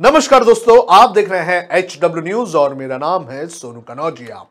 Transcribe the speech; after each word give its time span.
नमस्कार 0.00 0.44
दोस्तों, 0.44 0.76
आप 0.90 1.10
देख 1.10 1.30
रहे 1.30 1.40
हैं 1.40 1.68
एच 1.70 1.98
डब्ल्यू 2.02 2.22
न्यूज़ 2.24 2.56
और 2.56 2.74
मेरा 2.74 2.96
नाम 2.98 3.24
है 3.28 3.46
सोनू 3.46 3.80
कनौजिया। 3.80 4.44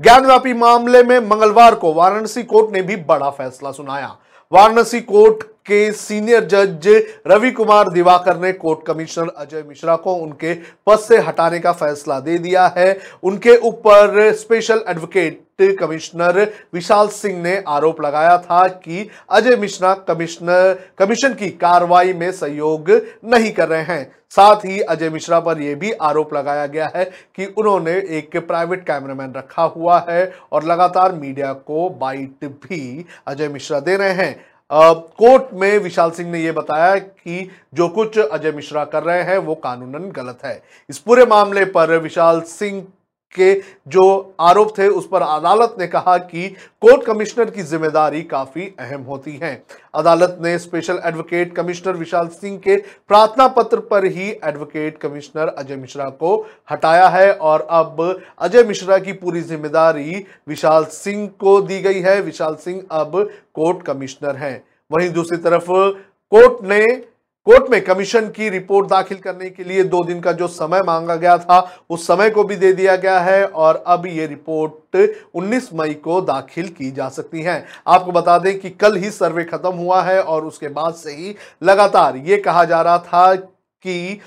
ज्ञानव्यापी 0.00 0.52
मामले 0.54 1.02
में 1.02 1.18
मंगलवार 1.20 1.74
को 1.74 1.92
वाराणसी 1.94 2.42
कोर्ट 2.42 2.70
ने 2.72 2.82
भी 2.82 2.96
बड़ा 3.04 3.28
फैसला 3.30 3.72
सुनाया। 3.72 4.16
वाराणसी 4.52 5.00
कोर्ट 5.00 5.44
के 5.66 5.90
सीनियर 5.92 6.44
जज 6.44 6.88
रवि 7.26 7.50
कुमार 7.50 7.88
दिवाकर 7.90 8.36
ने 8.36 8.52
कोर्ट 8.52 8.86
कमिश्नर 8.86 9.32
अजय 9.36 9.64
मिश्रा 9.68 9.96
को 9.96 10.14
उनके 10.14 10.54
पद 10.86 10.98
से 10.98 11.18
हटाने 11.18 11.58
का 11.58 11.72
फैसला 11.72 12.20
दे 12.20 12.38
दिया 12.38 12.66
है। 12.76 12.98
उनके 13.22 13.56
ऊपर 13.58 14.32
special 14.32 14.84
advocate 14.88 15.44
commissioner 15.80 16.40
Vishal 16.74 17.08
Singh 17.08 17.40
ने 17.42 17.56
आरोप 17.68 18.00
लगाया 18.02 18.36
था 18.38 18.66
कि 18.68 19.08
अजय 19.30 19.56
मिश्रा 19.56 19.92
कमिश्नर, 20.08 20.78
कमीशन 20.98 21.34
की 21.34 21.48
कार्रवाई 21.50 22.12
में 22.12 22.30
सहयोग 22.32 22.90
नहीं 23.24 23.52
कर 23.52 23.68
रहे 23.68 23.82
हैं। 23.82 24.12
साथ 24.30 24.64
ही 24.64 24.80
अजय 24.80 25.10
मिश्रा 25.10 25.38
पर 25.40 25.60
यह 25.62 25.74
भी 25.74 25.92
आरोप 25.92 26.34
लगाया 26.34 26.66
गया 26.66 26.90
है 26.96 27.04
कि 27.04 27.46
उन्होंने 27.58 27.92
एक 28.18 28.36
प्राइवेट 28.38 28.82
कैमरामैन 28.86 29.32
रखा 29.36 29.62
हुआ 29.62 30.04
है 30.08 30.32
और 30.52 30.64
लगातार 30.64 31.12
मीडिया 31.12 31.52
को 31.52 31.88
बाइट 32.00 32.44
भी 32.44 33.06
अजय 33.26 33.48
मिश्रा 33.48 33.80
दे 33.80 33.96
रहे 33.96 34.12
हैं। 34.14 34.55
कोर्ट 34.72 35.52
में 35.52 35.78
विशाल 35.78 36.10
सिंह 36.10 36.30
ने 36.30 36.38
यह 36.38 36.52
बताया 36.52 36.94
कि 36.98 37.50
जो 37.74 37.88
कुछ 37.88 38.18
अजय 38.18 38.52
मिश्रा 38.52 38.84
कर 38.84 39.02
रहे 39.02 39.22
हैं, 39.22 39.38
वो 39.38 39.54
कानूनन 39.54 40.10
गलत 40.10 40.38
है। 40.44 40.62
इस 40.90 40.98
पूरे 40.98 41.26
मामले 41.26 41.64
पर 41.64 41.96
विशाल 41.98 42.40
सिंह 42.40 42.86
के 43.34 43.54
जो 43.88 44.34
आरोप 44.40 44.72
थे, 44.78 44.86
उस 44.88 45.08
पर 45.08 45.22
अदालत 45.22 45.74
ने 45.78 45.86
कहा 45.86 46.16
कि 46.18 46.48
कोर्ट 46.82 47.04
कमिश्नर 47.04 47.50
की 47.50 47.62
ज़िम्मेदारी 47.64 48.22
काफ़ी 48.24 48.62
अहम 48.80 49.02
होती 49.02 49.38
है। 49.42 49.52
अदालत 49.94 50.38
ने 50.42 50.58
special 50.58 51.00
advocate 51.04 51.54
commissioner 51.56 51.96
Vishal 51.96 52.28
Singh 52.30 52.58
के 52.58 52.76
प्रार्थना 52.76 53.46
पत्र 53.50 53.80
पर 53.90 54.04
ही 54.06 54.30
एडवोकेट 54.30 54.98
कमिश्नर 54.98 55.48
अजय 55.48 55.76
मिश्रा 55.76 56.08
को 56.12 56.36
हटाया 56.70 57.08
है 57.08 57.32
और 57.32 57.66
अब 57.72 58.00
अजय 58.38 58.64
मिश्रा 58.64 58.98
की 58.98 59.12
पूरी 59.14 59.40
ज़िम्मेदारी 59.42 60.24
विशाल 60.48 60.84
सिंह 60.92 61.26
को 61.40 61.60
दी 61.62 61.80
गई 61.82 62.00
है। 62.00 62.20
विशाल 62.22 62.54
सिंह 62.56 62.82
अब 62.92 63.18
कोर्ट 63.54 63.82
कमिश्नर 63.86 64.36
हैं। 64.36 64.62
वहीं 64.90 65.10
दूसरी 65.10 65.36
तरफ़ 65.38 65.70
कोर्ट 66.32 66.62
ने 66.64 66.84
कोर्ट 67.46 67.70
में 67.70 67.80
कमीशन 67.84 68.28
की 68.28 68.48
रिपोर्ट 68.48 68.88
दाखिल 68.88 69.18
करने 69.18 69.48
के 69.50 69.64
लिए 69.64 69.82
दो 69.84 70.02
दिन 70.04 70.20
का 70.20 70.32
जो 70.32 70.46
समय 70.48 70.82
मांगा 70.82 71.14
गया 71.14 71.36
था, 71.38 71.58
उस 71.90 72.06
समय 72.06 72.30
को 72.30 72.44
भी 72.44 72.56
दे 72.56 72.72
दिया 72.72 72.96
गया 72.96 73.18
है 73.20 73.44
और 73.46 73.82
अब 73.86 74.06
ये 74.06 74.26
रिपोर्ट 74.26 74.96
19 75.36 75.68
मई 75.74 75.94
को 75.94 76.20
दाखिल 76.20 76.68
की 76.68 76.90
जा 76.90 77.08
सकती 77.08 77.42
है। 77.42 77.64
आपको 77.86 78.12
बता 78.12 78.38
दें 78.38 78.58
कि 78.60 78.70
कल 78.70 78.96
ही 78.96 79.10
सर्वे 79.10 79.44
खत्म 79.44 79.72
हुआ 79.74 80.02
है 80.02 80.20
और 80.22 80.44
उसके 80.44 80.68
बाद 80.68 80.94
से 80.94 81.12
ही 81.12 81.34
लगातार 81.62 82.16
ये 82.16 82.36
कहा 82.38 82.64
जा 82.64 82.80
रहा 82.82 82.98
था 82.98 83.34
की 83.86 84.20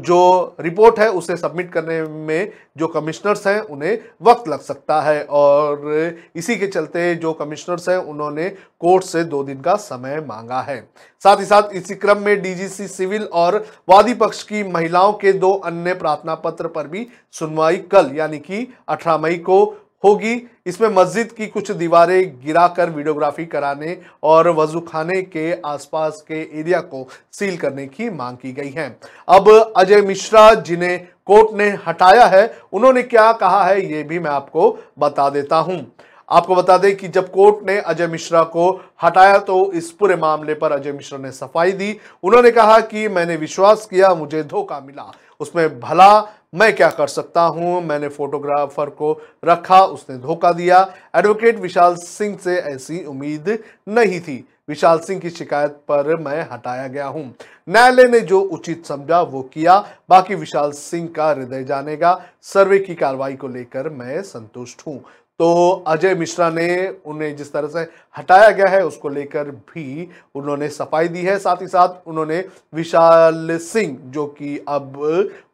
जो 0.00 0.56
रिपोर्ट 0.60 0.98
है 0.98 1.08
उसे 1.10 1.36
सबमिट 1.36 1.72
करने 1.72 2.02
में 2.02 2.52
जो 2.76 2.86
कमिश्नर्स 2.86 3.46
हैं 3.46 3.60
उन्हें 3.60 3.98
वक्त 4.22 4.48
लग 4.48 4.60
सकता 4.60 5.00
है 5.00 5.22
और 5.24 6.16
इसी 6.36 6.56
के 6.56 6.66
चलते 6.66 7.14
जो 7.14 7.32
कमिश्नर्स 7.32 7.88
हैं 7.88 7.96
उन्होंने 7.98 8.48
कोर्ट 8.80 9.04
से 9.04 9.24
दो 9.24 9.42
दिन 9.44 9.60
का 9.60 9.74
समय 9.76 10.20
मांगा 10.20 10.60
है। 10.60 10.80
साथ 11.22 11.36
ही 11.36 11.44
साथ 11.44 11.74
इसी 11.74 11.94
क्रम 11.94 12.18
में 12.18 12.40
डीजीसी 12.42 12.86
सिविल 12.88 13.24
और 13.32 13.56
वादी 13.88 14.14
पक्ष 14.14 14.42
की 14.42 14.62
महिलाओं 14.64 15.12
के 15.12 15.32
दो 15.32 15.52
अन्य 15.64 15.94
प्रार्थना 15.94 16.34
पत्र 16.34 16.68
पर 16.68 16.86
भी 16.86 17.06
सुनवाई 17.32 17.76
कल, 17.92 18.10
यानी 18.14 18.38
कि 18.38 18.66
18 18.88 19.18
मई 19.18 19.36
को 19.38 19.64
होगी। 20.04 20.50
इसमें 20.66 20.88
मस्जिद 20.88 21.32
की 21.32 21.46
कुछ 21.46 21.70
दीवारें 21.70 22.44
गिराकर 22.44 22.90
वीडियोग्राफी 22.90 23.44
कराने 23.46 23.96
और 24.22 24.48
वज़ू 24.50 24.80
खाने 24.80 25.20
के 25.22 25.52
आसपास 25.66 26.24
के 26.28 26.40
एरिया 26.60 26.80
को 26.80 27.06
सील 27.32 27.56
करने 27.56 27.86
की 27.86 28.10
मांग 28.10 28.36
की 28.36 28.52
गई 28.52 28.70
है। 28.70 28.88
अब 29.28 29.74
अजय 29.76 30.02
मिश्रा 30.02 30.52
जिन्हें 30.54 30.98
कोर्ट 31.26 31.56
ने 31.58 31.68
हटाया 31.86 32.26
है, 32.26 32.58
उन्होंने 32.72 33.02
क्या 33.02 33.32
कहा 33.32 33.64
है, 33.64 33.92
ये 33.92 34.02
भी 34.02 34.18
मैं 34.18 34.30
आपको 34.30 34.78
बता 34.98 35.30
देता 35.30 35.56
हूँ। 35.56 35.92
आपको 36.30 36.54
बता 36.54 36.76
दें 36.78 36.96
कि 36.96 37.08
जब 37.08 37.30
कोर्ट 37.30 37.66
ने 37.66 37.78
अजय 37.78 38.06
मिश्रा 38.06 38.42
को 38.42 38.70
हटाया 39.02 39.38
तो 39.38 39.72
इस 39.72 39.90
पूरे 39.90 40.16
मामले 40.16 40.54
पर 40.54 40.72
अजय 40.72 40.92
मिश्रा 40.92 41.18
ने 41.18 41.30
सफ़ाई 41.32 41.72
दी। 41.72 41.96
उन्होंने 42.22 42.50
कहा 42.50 42.80
कि, 42.80 43.08
मैंने 43.08 43.36
विश्वास 43.36 43.86
किया, 43.86 44.14
मुझे 44.14 44.42
धोखा 44.42 44.80
मिला। 44.80 45.12
उसमें 45.40 45.80
भला 45.80 46.20
मैं 46.56 46.76
क्या 46.76 46.88
कर 46.90 47.06
सकता 47.06 47.42
हूँ? 47.42 47.82
मैंने 47.82 48.08
फोटोग्राफर 48.08 48.90
को 48.90 49.12
रखा, 49.44 49.80
उसने 49.80 50.16
धोखा 50.16 50.52
दिया। 50.52 50.94
एडवोकेट 51.16 51.58
विशाल 51.58 51.94
सिंह 51.94 52.36
से 52.36 52.56
ऐसी 52.56 53.04
उम्मीद 53.04 53.58
नहीं 53.88 54.20
थी। 54.20 54.48
विशाल 54.68 54.98
सिंह 54.98 55.20
की 55.20 55.30
शिकायत 55.30 55.70
पर 55.88 56.16
मैं 56.16 56.48
हटाया 56.52 56.86
गया 56.86 57.06
हूँ। 57.06 57.34
न्यायालय 57.68 58.04
ने 58.04 58.20
जो 58.20 58.40
उचित 58.40 58.86
समझा, 58.86 59.20
वो 59.20 59.42
किया। 59.42 59.78
बाकी 60.08 60.34
विशाल 60.34 60.70
सिंह 60.70 61.08
का 61.16 61.28
हृदय 61.30 61.64
जानेगा। 61.64 62.20
सर्वे 62.42 62.78
की 62.78 62.94
कार्रवाई 62.94 63.34
को 63.34 63.48
लेकर 63.48 63.88
मैं 63.88 64.22
संतुष्ट 64.22 64.82
हूँ। 64.86 65.04
तो 65.40 65.70
अजय 65.86 66.14
मिश्रा 66.14 66.48
ने 66.50 66.66
उन्हें 67.06 67.34
जिस 67.36 67.52
तरह 67.52 67.68
से 67.68 67.80
हटाया 68.16 68.50
गया 68.50 68.68
है, 68.68 68.84
उसको 68.86 69.08
लेकर 69.08 69.50
भी 69.50 70.08
उन्होंने 70.34 70.68
सफ़ाई 70.68 71.08
दी 71.08 71.22
है। 71.22 71.38
साथ 71.38 71.62
ही 71.62 71.66
साथ 71.68 72.08
उन्होंने 72.08 72.38
विशाल 72.72 73.56
सिंह, 73.58 73.96
जो 74.04 74.26
कि 74.28 74.56
अब 74.68 74.92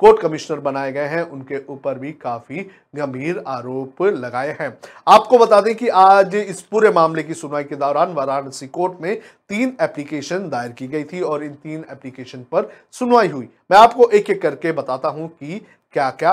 कोर्ट 0.01 0.21
कमिश्नर 0.23 0.61
बनाए 0.61 0.93
गए 0.93 1.07
हैं, 1.07 1.23
उनके 1.23 1.61
ऊपर 1.69 1.99
भी 1.99 2.13
काफ़ी 2.13 2.67
गंभीर 2.97 3.43
आरोप 3.49 4.03
लगाए 4.05 4.57
हैं। 4.61 4.77
आपको 5.09 5.39
बता 5.39 5.61
दें 5.61 5.75
कि 5.75 5.89
आज 5.89 6.35
इस 6.37 6.61
पूरे 6.63 6.91
मामले 6.93 7.23
की 7.23 7.35
सुनवाई 7.35 7.65
के 7.65 7.77
दौरान 7.77 8.13
वाराणसी 8.15 8.67
कोर्ट 8.69 9.01
में 9.03 9.15
तीन 9.49 9.77
एप्लीकेशन 9.83 10.49
दायर 10.49 10.73
की 10.73 10.87
गई 10.89 11.05
थी 11.05 11.21
और 11.23 11.45
इन 11.45 11.53
तीन 11.55 11.85
एप्लीकेशन 11.91 12.45
पर 12.53 12.71
सुनवाई 12.95 13.29
हुई। 13.29 13.49
मैं 13.71 13.79
आपको 13.79 14.09
एक 14.11 14.31
एक 14.31 14.43
करके 14.43 14.73
बताता 14.73 15.09
हूँ 15.09 15.29
कि 15.31 15.61
क्या 15.95 16.09
क्या 16.13 16.33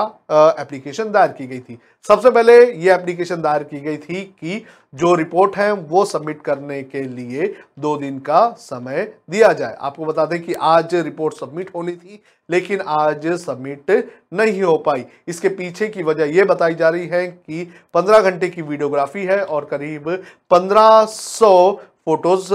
एप्लीकेशन 0.60 1.10
दायर 1.12 1.32
की 1.32 1.46
गई 1.46 1.58
थी। 1.58 1.78
सबसे 2.04 2.30
पहले 2.30 2.54
ये 2.74 2.92
एप्लीकेशन 2.92 3.40
दायर 3.42 3.62
की 3.64 3.80
गई 3.80 3.96
थी 3.98 4.22
कि 4.22 4.62
जो 4.94 5.14
रिपोर्ट 5.14 5.56
है 5.56 5.70
वो 5.72 6.04
सबमिट 6.04 6.40
करने 6.42 6.82
के 6.82 7.02
लिए 7.02 7.46
दो 7.78 7.96
दिन 7.96 8.18
का 8.18 8.48
समय 8.60 9.12
दिया 9.30 9.52
जाए। 9.52 9.76
आपको 9.80 10.04
बता 10.04 10.24
दें 10.26 10.40
कि 10.42 10.54
आज 10.54 10.94
रिपोर्ट 10.94 11.34
सबमिट 11.34 11.70
होनी 11.74 11.92
थी, 11.92 12.22
लेकिन 12.48 12.80
आज 12.80 13.26
सबमिट 13.36 13.90
नहीं 14.32 14.62
हो 14.62 14.76
पाई। 14.78 15.04
इसके 15.28 15.48
पीछे 15.50 15.88
की 15.88 16.02
वजह 16.02 16.36
यह 16.36 16.44
बताई 16.44 16.74
जा 16.74 16.88
रही 16.88 17.06
है 17.06 17.26
कि 17.26 17.64
15 17.94 18.20
घंटे 18.20 18.48
की 18.48 18.62
वीडियोग्राफी 18.62 19.24
है 19.24 19.42
और 19.42 19.64
करीब 19.64 20.08
1500 20.50 21.80
फ़ोटोज़ 22.10 22.52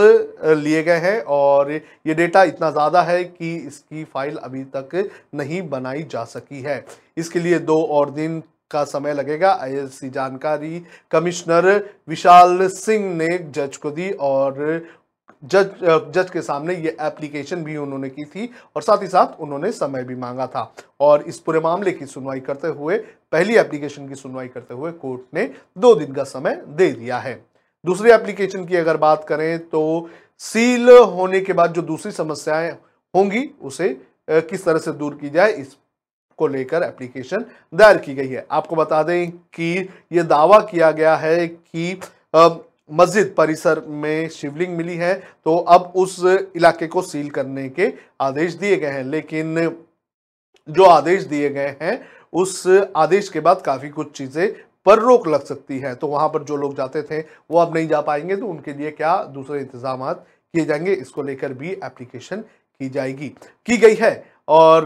लिए 0.55 0.81
गए 0.83 0.97
हैं 0.99 1.19
और 1.23 1.71
ये 1.71 2.13
डेटा 2.13 2.41
इतना 2.45 2.69
ज़्यादा 2.71 3.01
है 3.03 3.23
कि 3.23 3.55
इसकी 3.57 4.03
फ़ाइल 4.05 4.35
अभी 4.37 4.63
तक 4.75 5.09
नहीं 5.35 5.61
बनाई 5.69 6.03
जा 6.11 6.23
सकी 6.25 6.61
है। 6.61 6.83
इसके 7.17 7.39
लिए 7.39 7.59
दो 7.61 7.81
और 7.91 8.09
दिन 8.11 8.39
का 8.71 8.83
समय 8.85 9.13
लगेगा। 9.13 9.53
ऐसी 9.63 10.09
जानकारी 10.09 10.83
कमिश्नर 11.11 11.69
विशाल 12.09 12.67
सिंह 12.69 13.09
ने 13.15 13.37
जज 13.49 13.77
को 13.77 13.91
दी 13.91 14.09
और 14.11 14.85
जज 15.43 16.11
जज 16.13 16.29
के 16.29 16.41
सामने 16.41 16.75
ये 16.75 16.95
एप्लीकेशन 17.01 17.63
भी 17.63 17.77
उन्होंने 17.77 18.09
की 18.09 18.25
थी 18.25 18.49
और 18.75 18.81
साथ 18.81 19.01
ही 19.01 19.07
साथ 19.07 19.39
उन्होंने 19.41 19.71
समय 19.73 20.03
भी 20.03 20.15
मांगा 20.17 20.47
था। 20.47 20.71
और 20.99 21.23
इस 21.23 21.39
पूरे 21.39 21.59
मामले 21.61 21.91
की 21.91 22.05
सुनवाई 22.07 22.39
करते 22.41 22.67
हुए, 22.69 22.97
पहली 23.31 23.55
एप्लीकेशन 23.57 24.07
की 24.09 24.15
सुनवाई 24.15 24.47
करते 24.49 24.73
हुए 24.73 24.91
कोर्ट 24.93 25.21
ने 25.33 25.49
दो 25.77 25.95
दिन 25.95 26.13
का 26.13 26.23
समय 26.25 26.61
दे 26.67 26.91
दिया 26.91 27.17
है। 27.19 27.43
दूसरी 27.85 28.11
एप्लीकेशन 28.11 28.65
की 28.65 28.75
अगर 28.75 28.97
बात 28.97 29.25
करें 29.27 29.59
तो 29.69 30.09
सील 30.41 30.89
होने 30.89 31.39
के 31.41 31.53
बाद 31.53 31.73
जो 31.73 31.81
दूसरी 31.83 32.11
समस्याएँ 32.11 32.71
होंगी, 33.13 33.49
उसे 33.61 33.89
किस 34.27 34.65
तरह 34.65 34.77
से 34.79 34.91
दूर 34.93 35.17
की 35.21 35.29
जाए 35.29 35.51
इस 35.53 35.75
को 36.39 36.47
लेकर 36.47 36.83
एप्लीकेशन 36.83 37.45
दायर 37.73 37.97
की 37.97 38.13
गई 38.15 38.27
है। 38.27 38.45
आपको 38.51 38.75
बता 38.75 39.01
दें 39.03 39.31
कि 39.31 39.89
यह 40.11 40.23
दावा 40.23 40.59
किया 40.61 40.91
गया 40.91 41.15
है 41.15 41.47
कि 41.47 41.99
मस्जिद 42.91 43.33
परिसर 43.37 43.79
में 43.81 44.29
शिवलिंग 44.29 44.75
मिली 44.77 44.95
है 44.95 45.13
तो 45.45 45.57
अब 45.57 45.91
उस 45.95 46.19
इलाके 46.55 46.87
को 46.87 47.01
सील 47.03 47.29
करने 47.29 47.69
के 47.69 47.91
आदेश 48.21 48.53
दिए 48.55 48.77
गए 48.77 48.89
हैं। 48.89 49.03
लेकिन 49.05 49.55
जो 50.67 50.83
आदेश 50.85 51.23
दिए 51.23 51.49
गए 51.49 51.75
हैं, 51.81 51.99
उस 52.33 52.63
आदेश 52.95 53.29
के 53.29 53.39
बाद 53.39 53.61
काफ़ी 53.61 53.89
कुछ 53.89 54.11
चीज़ें 54.17 54.47
पर 54.85 54.99
रोक 54.99 55.27
लग 55.27 55.43
सकती 55.45 55.79
है। 55.79 55.93
तो 55.95 56.07
वहाँ 56.07 56.27
पर 56.29 56.43
जो 56.43 56.55
लोग 56.57 56.75
जाते 56.77 57.01
थे, 57.01 57.19
वो 57.19 57.59
अब 57.59 57.75
नहीं 57.75 57.87
जा 57.87 58.01
पाएँगे 58.01 58.35
तो 58.35 58.47
उनके 58.47 58.73
लिए 58.73 58.91
क्या 58.91 59.15
दूसरे 59.25 59.59
इंतज़ाम 59.59 60.11
किए 60.13 60.65
जाएँगे? 60.65 60.93
इसको 60.93 61.23
लेकर 61.23 61.53
भी 61.53 61.71
एप्लीकेशन 61.73 62.41
की 62.81 62.89
जाएगी। 62.89 63.27
की 63.67 63.77
गई 63.77 63.95
है, 63.95 64.25
और 64.47 64.85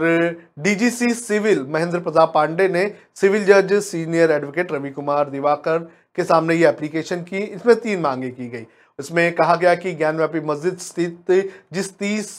डीजीसी 0.58 1.12
सिविल 1.14 1.64
महेंद्र 1.68 2.00
प्रताप 2.00 2.32
पांडे 2.34 2.68
ने 2.68 2.86
सिविल 3.16 3.44
जज, 3.44 3.72
सीनियर 3.74 4.30
एडवोकेट 4.30 4.72
रवि 4.72 4.90
कुमार 4.90 5.30
दिवाकर 5.30 5.78
के 6.16 6.24
सामने 6.24 6.54
ये 6.54 6.68
एप्लीकेशन 6.68 7.22
की, 7.22 7.38
इसमें 7.38 7.74
तीन 7.76 8.00
मांगे 8.00 8.30
की 8.30 8.48
गई। 8.48 8.66
इसमें 8.98 9.32
कहा 9.34 9.54
गया 9.56 9.74
कि 9.74 9.92
ज्ञानव्यापी 9.92 10.40
मस्जिद 10.42 10.78
स्थित, 10.78 11.52
जिस 11.72 11.96
तीस 11.98 12.36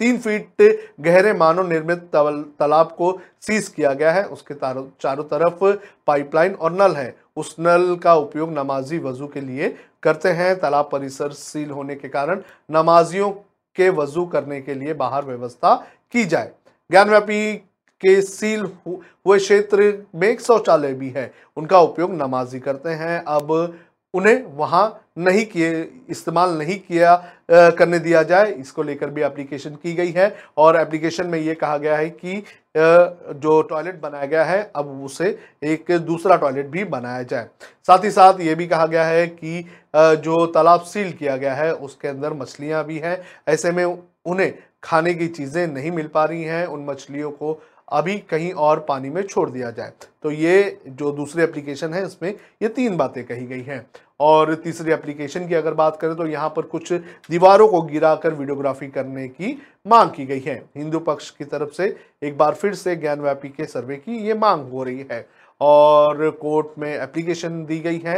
तीन 0.00 0.18
फीट 0.18 0.62
गहरे 1.00 1.32
मानव 1.32 1.68
निर्मित 1.68 1.98
तालाब 2.12 2.94
को 2.98 3.12
सीज 3.40 3.68
किया 3.68 3.92
गया 3.92 4.12
है। 4.12 4.24
उसके 4.26 4.54
चारों 4.54 5.24
तरफ़ 5.24 5.64
पाइपलाइन 6.06 6.54
और 6.54 6.72
नल 6.72 6.94
है। 6.96 7.14
उस 7.36 7.54
नल 7.60 7.94
का 8.02 8.14
उपयोग 8.16 8.52
नमाजी 8.52 8.98
वज़ू 8.98 9.26
के 9.26 9.40
लिए 9.40 9.74
करते 10.02 10.28
हैं। 10.30 10.58
तालाब 10.60 10.88
परिसर 10.92 11.32
सील 11.32 11.70
होने 11.70 11.94
के 11.94 12.08
कारण 12.08 12.42
नमाजियों 12.70 13.30
के 13.76 13.88
वज़ू 13.90 14.24
करने 14.26 14.60
के 14.60 14.74
लिए 14.74 14.94
बाहर 14.94 15.24
व्यवस्था 15.24 15.74
की 16.14 16.24
जाए। 16.24 16.52
ज्ञानव्यापी 16.90 17.54
के 18.02 18.20
सील 18.22 18.64
हुए 18.86 19.38
क्षेत्र 19.38 19.92
में 20.14 20.28
एक 20.28 20.40
शौचालय 20.40 20.92
भी 20.94 21.08
है। 21.10 21.32
उनका 21.56 21.80
उपयोग 21.80 22.12
नमाजी 22.12 22.60
करते 22.60 22.90
हैं। 22.90 23.22
अब 23.24 23.78
उन्हें 24.14 24.42
वहाँ 24.56 25.00
नहीं 25.18 25.44
किए 25.46 25.88
इस्तेमाल 26.10 26.50
नहीं 26.58 26.78
किया 26.78 27.12
आ, 27.12 27.70
करने 27.70 27.98
दिया 27.98 28.22
जाए। 28.22 28.52
इसको 28.52 28.82
लेकर 28.82 29.10
भी 29.10 29.22
एप्लीकेशन 29.22 29.70
की 29.74 29.92
गई 29.94 30.10
है 30.10 30.34
और 30.56 30.76
एप्लीकेशन 30.76 31.26
में 31.26 31.38
ये 31.38 31.54
कहा 31.54 31.76
गया 31.78 31.96
है 31.96 32.08
कि 32.10 32.36
आ, 32.36 32.42
जो 32.74 33.60
टॉयलेट 33.62 34.00
बनाया 34.00 34.26
गया 34.26 34.44
है 34.44 34.70
अब 34.76 34.88
उसे 35.04 35.38
एक 35.64 35.90
दूसरा 36.00 36.36
टॉयलेट 36.36 36.66
भी 36.66 36.84
बनाया 36.86 37.22
जाए। 37.22 37.48
साथ 37.86 38.04
ही 38.04 38.10
साथ 38.10 38.40
ये 38.40 38.54
भी 38.54 38.66
कहा 38.66 38.86
गया 38.86 39.04
है 39.04 39.26
कि 39.26 39.64
आ, 39.94 40.14
जो 40.14 40.46
तालाब 40.46 40.80
सील 40.82 41.12
किया 41.12 41.36
गया 41.36 41.54
है 41.54 41.72
उसके 41.74 42.08
अंदर 42.08 42.32
मछलियाँ 42.32 42.84
भी 42.84 42.98
हैं। 42.98 43.20
ऐसे 43.48 43.72
में 43.72 43.84
उन्हें 43.84 44.52
खाने 44.82 45.14
की 45.14 45.26
चीज़ें 45.28 45.66
नहीं 45.66 45.90
मिल 45.90 46.06
पा 46.06 46.24
रही 46.24 46.42
हैं। 46.42 46.66
उन 46.66 46.84
मछलियों 46.84 47.30
को 47.30 47.60
अभी 47.88 48.18
कहीं 48.20 48.52
और 48.52 48.80
पानी 48.88 49.10
में 49.10 49.22
छोड़ 49.22 49.48
दिया 49.50 49.70
जाए। 49.70 49.92
तो 50.22 50.30
ये 50.30 50.78
जो 50.88 51.10
दूसरी 51.12 51.42
एप्लीकेशन 51.42 51.94
है, 51.94 52.04
इसमें 52.06 52.34
ये 52.62 52.68
तीन 52.68 52.96
बातें 52.96 53.24
कही 53.26 53.46
गई 53.46 53.62
हैं। 53.62 53.86
और 54.20 54.54
तीसरी 54.54 54.92
एप्लीकेशन 54.92 55.46
की 55.48 55.54
अगर 55.54 55.74
बात 55.74 55.96
करें 55.96 56.14
तो 56.16 56.26
यहाँ 56.26 56.48
पर 56.56 56.62
कुछ 56.64 56.92
दीवारों 56.92 57.68
को 57.68 57.80
गिराकर 57.82 58.34
वीडियोग्राफी 58.34 58.86
करने 58.88 59.26
की 59.28 59.56
मांग 59.86 60.10
की 60.10 60.26
गई 60.26 60.40
है। 60.40 60.56
हिंदू 60.76 60.98
पक्ष 61.00 61.30
की 61.30 61.44
तरफ़ 61.44 61.72
से 61.72 61.94
एक 62.22 62.36
बार 62.38 62.54
फिर 62.54 62.74
से 62.74 62.96
ज्ञानव्यापी 62.96 63.48
के 63.48 63.64
सर्वे 63.66 63.96
की 63.96 64.18
ये 64.26 64.34
मांग 64.34 64.68
हो 64.70 64.82
रही 64.82 65.06
है। 65.12 65.26
और 65.60 66.28
कोर्ट 66.32 66.78
में 66.78 66.94
एप्लीकेशन 66.94 67.64
दी 67.66 67.78
गई 67.78 67.98
है। 67.98 68.16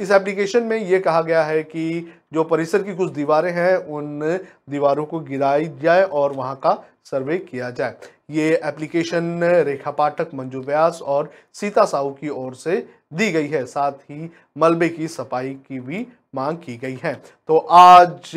इस 0.00 0.10
एप्लीकेशन 0.10 0.62
में 0.62 0.76
ये 0.78 0.98
कहा 0.98 1.20
गया 1.22 1.42
है 1.44 1.62
कि 1.62 2.12
जो 2.32 2.44
परिसर 2.44 2.82
की 2.82 2.94
कुछ 2.94 3.12
दीवारें 3.12 3.50
हैं, 3.52 3.76
उन 3.76 4.20
दीवारों 4.70 5.04
को 5.04 5.20
गिराई 5.20 5.70
जाए 5.82 6.02
और 6.02 6.32
वहाँ 6.32 6.54
का 6.56 6.72
सर्वे 7.06 7.38
किया 7.40 7.70
जाए। 7.70 7.96
ये 8.30 8.60
एप्लीकेशन 8.64 9.40
रेखा 9.66 9.90
पाठक 9.90 10.34
मंजू 10.34 10.60
व्यास 10.60 11.00
और 11.02 11.30
सीता 11.54 11.84
साहू 11.84 12.10
की 12.10 12.28
ओर 12.28 12.54
से 12.54 12.76
दी 13.14 13.30
गई 13.32 13.48
है। 13.48 13.64
साथ 13.66 13.92
ही 14.10 14.30
मलबे 14.58 14.88
की 14.88 15.08
सफ़ाई 15.08 15.54
की 15.68 15.80
भी 15.80 16.06
मांग 16.34 16.58
की 16.58 16.76
गई 16.76 16.98
है। 17.04 17.14
तो 17.48 17.58
आज 17.58 18.30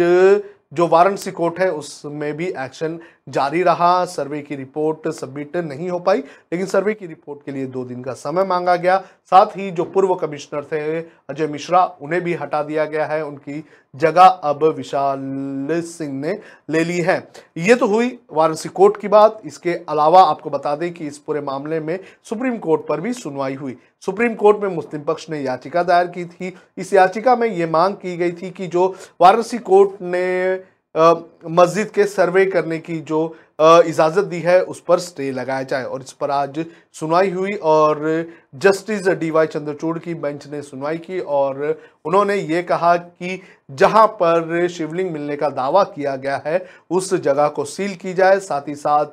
जो 0.74 0.88
वाराणसी 0.88 1.32
कोर्ट 1.32 1.60
है, 1.60 1.70
उसमें 1.72 2.34
भी 2.38 2.48
एक्शन 2.48 2.98
जारी 3.30 3.62
रहा। 3.64 4.06
सर्वे 4.06 4.42
की 4.42 4.56
रिपोर्ट 4.56 5.08
सबमिट 5.10 5.56
नहीं 5.58 5.90
हो 5.90 6.00
पाई, 6.00 6.18
लेकिन 6.18 6.66
सर्वे 6.66 6.94
की 6.94 7.08
रिपोर्ट 7.08 7.46
के 7.46 7.52
लिए 7.52 7.66
दो 7.68 7.84
दिन 7.86 8.02
का 8.04 8.14
समय 8.14 8.44
मांगा 8.44 8.76
गया। 8.76 8.98
साथ 9.32 9.58
ही 9.58 9.70
जो 9.72 9.84
पूर्व 9.86 10.14
कमिश्नर 10.16 10.64
थे 10.64 11.00
अजय 11.30 11.48
मिश्रा, 11.48 11.84
उन्हें 12.02 12.22
भी 12.24 12.34
हटा 12.34 12.62
दिया 12.64 12.86
गया 12.86 13.06
है। 13.06 13.24
उनकी 13.26 13.64
जगह 13.96 14.24
अब 14.24 14.64
विशाल 14.68 15.82
सिंह 15.84 16.14
ने 16.14 16.38
ले 16.70 16.84
ली 16.84 17.00
है। 17.00 17.18
ये 17.58 17.76
तो 17.76 17.88
हुई 17.88 18.08
वाराणसी 18.34 18.70
कोर्ट 18.70 18.98
की 18.98 19.08
बात। 19.08 19.42
इसके 19.46 19.74
अलावा 19.90 20.22
आपको 20.22 20.50
बता 20.50 20.76
दें 20.76 20.94
कि 20.94 21.08
इस 21.08 21.18
पूरे 21.18 21.42
मामले 21.42 21.80
में 21.80 22.00
सुप्रीम 22.24 22.58
कोर्ट 22.58 22.86
पर 22.88 23.02
भी 23.02 23.14
सुनवाई 23.14 23.56
हुई। 23.56 23.78
सुप्रीम 24.02 24.36
कोर्ट 24.36 24.64
में 24.64 24.70
मुस्लिम 24.70 25.02
पक्ष 25.04 25.30
ने 25.30 25.42
याचिका 25.42 25.84
दायर 25.84 26.08
की 26.08 26.26
थी। 26.26 26.54
इस 26.78 26.94
याचिका 26.94 27.36
में 27.36 27.48
ये 27.48 27.66
मांग 27.68 27.96
की 27.96 28.16
गई 28.18 28.32
थी 28.32 28.50
कि 28.52 28.68
जो 28.68 28.88
वाराणसी 29.22 29.58
कोर्ट 29.60 30.02
ने 30.02 30.56
मस्जिद 30.96 31.90
के 31.90 32.04
सर्वे 32.06 32.46
करने 32.46 32.78
की 32.80 33.00
जो 33.00 33.36
इजाज़त 33.60 34.24
दी 34.24 34.40
है, 34.40 34.62
उस 34.64 34.80
पर 34.80 35.00
स्टे 35.00 35.32
लगाया 35.32 35.64
जाए। 35.64 35.84
और 35.84 36.02
इस 36.02 36.12
पर 36.12 36.32
आज 36.32 36.66
सुनवाई 36.94 37.30
हुई 37.30 37.54
और 37.64 38.26
जस्टिस 38.56 39.08
डी 39.10 39.30
वाई 39.32 39.48
चंद्रचूड़ 39.48 39.98
की 40.00 40.14
बेंच 40.16 40.48
ने 40.48 40.62
सुनवाई 40.62 40.98
की 40.98 41.20
और 41.20 41.80
उन्होंने 42.06 42.36
ये 42.36 42.64
कहा 42.64 42.96
कि 42.96 43.42
जहाँ 43.72 44.08
पर 44.22 44.68
शिवलिंग 44.68 45.12
मिलने 45.12 45.36
का 45.36 45.50
दावा 45.52 45.84
किया 45.86 46.16
गया 46.16 46.42
है, 46.46 46.66
उस 46.90 47.14
जगह 47.14 47.48
को 47.48 47.66
सील 47.66 47.96
की 47.96 48.14
जाए। 48.14 48.40
साथ 48.40 48.68
ही 48.68 48.76
साथ 48.76 49.06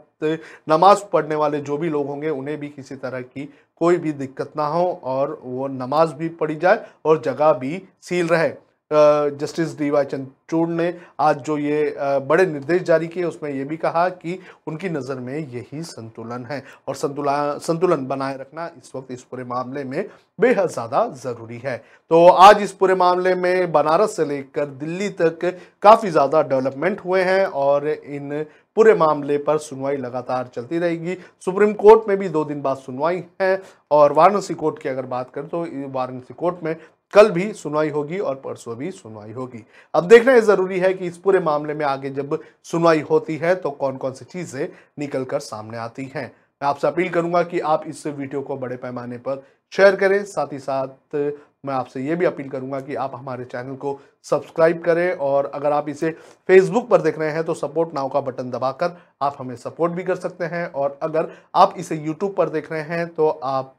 नमाज़ 0.69 1.05
पढ़ने 1.13 1.35
वाले 1.35 1.61
जो 1.61 1.77
भी 1.77 1.89
लोग 1.89 2.07
होंगे, 2.07 2.29
उन्हें 2.29 2.59
भी 2.61 2.69
किसी 2.69 2.97
तरह 2.97 3.21
की 3.21 3.49
कोई 3.77 3.97
भी 3.97 4.13
दिक्कत 4.13 4.53
ना 4.57 4.67
हो 4.67 5.01
और 5.05 5.39
वो 5.43 5.69
नमाज़ 5.69 6.13
भी 6.15 6.29
पढ़ी 6.31 6.57
जाए 6.57 6.85
और 7.05 7.23
जगह 7.23 7.53
भी 7.53 7.83
सील 8.03 8.29
रहे। 8.29 8.53
जस्टिस 8.93 9.81
वाई 9.83 10.05
चंद्रचूड़ 10.05 10.69
ने 10.71 10.93
आज 11.21 11.41
जो 11.43 11.57
ये 11.59 11.95
बड़े 11.99 12.47
निर्देश 12.47 12.83
जारी 12.83 13.07
किए, 13.09 13.25
उसमें 13.25 13.51
ये 13.51 13.65
भी 13.65 13.77
कहा 13.77 14.09
कि 14.11 14.39
उनकी 14.67 14.89
नज़र 14.89 15.21
में 15.21 15.37
यही 15.37 15.83
संतुलन 15.85 16.45
है 16.47 16.63
और 16.89 16.95
संतुलन 16.95 17.59
संतुलन 17.63 18.07
बनाए 18.07 18.37
रखना 18.37 18.67
इस 18.79 18.93
वक्त 18.97 19.13
इस 19.13 19.23
पूरे 19.23 19.45
मामले 19.45 19.85
में 19.85 20.05
बेहद 20.39 20.69
ज़्यादा 20.71 21.07
ज़रूरी 21.17 21.59
है। 21.65 21.77
तो 22.11 22.27
आज 22.29 22.63
इस 22.63 22.73
पूरे 22.73 22.95
मामले 22.95 23.35
में 23.35 23.73
बनारस 23.73 24.17
से 24.17 24.25
लेकर 24.27 24.67
दिल्ली 24.67 25.09
तक 25.21 25.45
काफ़ी 25.83 26.11
ज़्यादा 26.11 26.43
डेवलपमेंट 26.43 27.01
हुए 27.05 27.23
हैं 27.23 27.45
और 27.47 27.89
इन 27.89 28.45
पूरे 28.77 28.95
मामले 28.95 29.37
पर 29.39 29.59
सुनवाई 29.59 29.97
लगातार 29.97 30.51
चलती 30.55 30.79
रहेगी। 30.79 31.17
सुप्रीम 31.45 31.73
कोर्ट 31.75 32.09
में 32.09 32.17
भी 32.19 32.29
दो 32.29 32.45
दिन 32.45 32.63
बाद 32.63 32.77
सुनवाई 32.77 33.23
है 33.43 33.63
और 33.91 34.13
वाराणसी 34.13 34.55
कोर्ट 34.55 34.79
की 34.79 34.89
अगर 34.89 35.07
बात 35.07 35.31
करें 35.31 35.49
तो 35.49 35.67
वाराणसी 35.93 36.35
कोर्ट 36.35 36.63
में 36.65 36.75
कल 37.13 37.31
भी 37.31 37.53
सुनवाई 37.55 37.89
होगी 37.91 38.19
और 38.19 38.35
परसों 38.37 38.77
भी 38.77 38.91
सुनवाई 38.93 39.33
होगी। 39.33 39.65
अब 39.95 40.09
देखना 40.09 40.33
यह 40.33 40.41
ज़रूरी 40.43 40.79
है 40.81 40.93
कि 40.95 41.07
इस 41.07 41.17
पूरे 41.19 41.41
मामले 41.41 41.75
में 41.75 41.85
आगे 41.87 42.11
जब 42.11 42.39
सुनवाई 42.65 43.01
होती 43.11 43.37
है 43.37 43.55
तो 43.57 43.71
कौन 43.73 43.97
कौन 43.97 44.13
सी 44.13 44.25
चीज़ें 44.25 44.69
निकल 44.99 45.25
कर 45.25 45.41
सामने 45.43 45.79
आती 45.79 46.11
हैं। 46.15 46.27
मैं 46.61 46.69
आपसे 46.69 46.87
अपील 46.87 47.09
करूँगा 47.09 47.43
कि 47.43 47.61
आप 47.61 47.85
इस 47.87 48.07
वीडियो 48.07 48.41
को 48.43 48.57
बड़े 48.57 48.77
पैमाने 48.77 49.19
पर 49.19 49.43
शेयर 49.73 49.97
करें। 49.97 50.23
साथ 50.25 50.53
ही 50.53 50.59
साथ 50.59 51.17
मैं 51.65 51.75
आपसे 51.75 52.01
ये 52.01 52.15
भी 52.17 52.25
अपील 52.25 52.49
करूँगा 52.49 52.79
कि 52.81 52.95
आप 52.95 53.13
हमारे 53.15 53.45
चैनल 53.45 53.75
को 53.77 53.99
सब्सक्राइब 54.25 54.81
करें 54.85 55.13
और 55.17 55.51
अगर 55.55 55.73
आप 55.73 55.89
इसे 55.89 56.11
फेसबुक 56.49 56.89
पर 56.89 57.01
देख 57.03 57.19
रहे 57.19 57.31
हैं 57.33 57.45
तो 57.45 57.55
सपोर्ट 57.55 57.95
नाउ 57.95 58.09
का 58.09 58.21
बटन 58.21 58.51
दबाकर 58.51 58.97
आप 59.23 59.37
हमें 59.39 59.55
सपोर्ट 59.57 59.93
भी 59.93 60.03
कर 60.05 60.17
सकते 60.17 60.45
हैं। 60.47 60.67
और 60.67 60.99
अगर 61.03 61.31
आप 61.55 61.75
इसे 61.79 61.97
यूट्यूब 61.97 62.35
पर 62.35 62.49
देख 62.49 62.71
रहे 62.73 62.83
हैं 62.89 63.07
तो 63.09 63.29
आप 63.29 63.75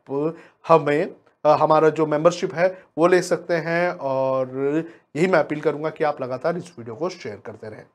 हमें 0.66 1.10
हमारा 1.46 1.90
जो 1.90 2.06
मेंबरशिप 2.06 2.54
है, 2.54 2.68
वो 2.98 3.08
ले 3.08 3.22
सकते 3.22 3.54
हैं 3.60 3.90
और 3.92 4.56
यही 5.16 5.28
मैं 5.28 5.40
अपील 5.40 5.62
करूँगा 5.62 5.90
कि 5.90 6.04
आप 6.04 6.22
लगातार 6.22 6.58
इस 6.58 6.74
वीडियो 6.80 6.96
को 6.96 7.10
शेयर 7.10 7.42
करते 7.46 7.70
रहें। 7.70 7.86